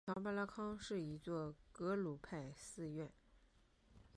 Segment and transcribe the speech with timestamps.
[0.03, 3.13] 强巴拉康是一座格鲁派寺院。